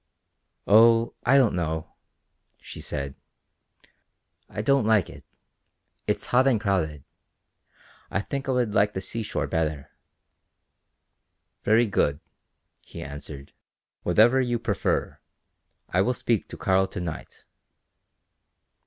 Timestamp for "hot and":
6.25-6.59